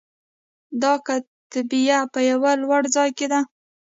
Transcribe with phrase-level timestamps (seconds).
[0.81, 3.39] دا کتیبه په یوه لوړ ځای کې ده